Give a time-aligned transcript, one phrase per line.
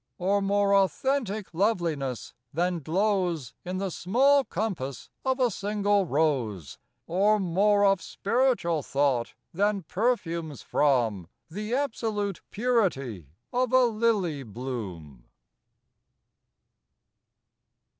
[0.17, 6.79] Or more authentic loveliness than glows In the small compass of a single rose?
[7.05, 15.25] Or more of spiritual thought than perfumes from The absolute purity of a lily bloom?